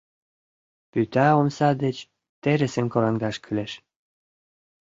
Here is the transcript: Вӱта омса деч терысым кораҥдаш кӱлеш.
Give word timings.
Вӱта 0.93 1.27
омса 1.39 1.69
деч 1.83 1.97
терысым 2.41 2.85
кораҥдаш 2.93 3.35
кӱлеш. 3.43 3.71